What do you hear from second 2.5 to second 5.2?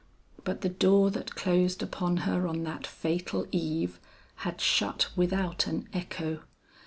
that fatal eve, had shut